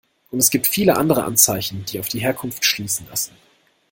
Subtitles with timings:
[0.31, 3.33] Und es gibt viele andere Anzeichen, die auf die Herkunft schließen lassen.